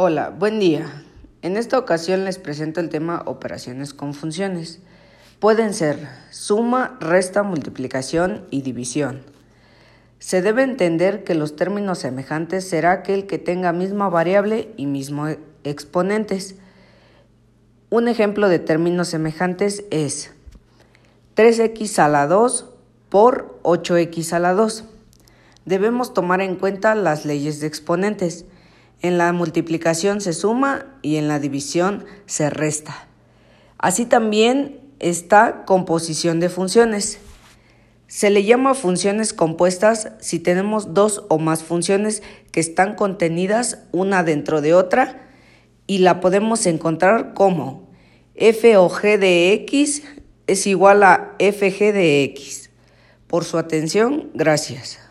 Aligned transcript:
Hola, 0.00 0.30
buen 0.30 0.60
día. 0.60 1.02
En 1.42 1.56
esta 1.56 1.76
ocasión 1.76 2.24
les 2.24 2.38
presento 2.38 2.78
el 2.78 2.88
tema 2.88 3.24
operaciones 3.26 3.92
con 3.92 4.14
funciones. 4.14 4.78
Pueden 5.40 5.74
ser 5.74 6.08
suma, 6.30 6.96
resta, 7.00 7.42
multiplicación 7.42 8.46
y 8.52 8.62
división. 8.62 9.22
Se 10.20 10.40
debe 10.40 10.62
entender 10.62 11.24
que 11.24 11.34
los 11.34 11.56
términos 11.56 11.98
semejantes 11.98 12.68
será 12.68 12.92
aquel 12.92 13.26
que 13.26 13.38
tenga 13.38 13.72
misma 13.72 14.08
variable 14.08 14.72
y 14.76 14.86
mismo 14.86 15.26
exponentes. 15.64 16.54
Un 17.90 18.06
ejemplo 18.06 18.48
de 18.48 18.60
términos 18.60 19.08
semejantes 19.08 19.82
es 19.90 20.30
3x 21.34 21.98
a 21.98 22.06
la 22.06 22.28
2 22.28 22.66
por 23.08 23.58
8x 23.64 24.32
a 24.32 24.38
la 24.38 24.54
2. 24.54 24.84
Debemos 25.64 26.14
tomar 26.14 26.40
en 26.40 26.54
cuenta 26.54 26.94
las 26.94 27.24
leyes 27.24 27.58
de 27.58 27.66
exponentes. 27.66 28.44
En 29.00 29.18
la 29.18 29.32
multiplicación 29.32 30.20
se 30.20 30.32
suma 30.32 30.86
y 31.02 31.16
en 31.16 31.28
la 31.28 31.38
división 31.38 32.04
se 32.26 32.50
resta. 32.50 33.06
Así 33.78 34.06
también 34.06 34.80
está 34.98 35.64
composición 35.64 36.40
de 36.40 36.48
funciones. 36.48 37.18
Se 38.08 38.30
le 38.30 38.44
llama 38.44 38.74
funciones 38.74 39.32
compuestas 39.32 40.12
si 40.20 40.38
tenemos 40.38 40.94
dos 40.94 41.24
o 41.28 41.38
más 41.38 41.62
funciones 41.62 42.22
que 42.50 42.60
están 42.60 42.94
contenidas 42.94 43.84
una 43.92 44.24
dentro 44.24 44.60
de 44.60 44.74
otra 44.74 45.28
y 45.86 45.98
la 45.98 46.20
podemos 46.20 46.66
encontrar 46.66 47.34
como 47.34 47.88
f 48.34 48.76
o 48.76 48.88
g 48.88 49.18
de 49.18 49.52
x 49.52 50.02
es 50.46 50.66
igual 50.66 51.02
a 51.02 51.36
fg 51.38 51.92
de 51.92 52.24
x. 52.24 52.70
Por 53.26 53.44
su 53.44 53.58
atención, 53.58 54.30
gracias. 54.34 55.07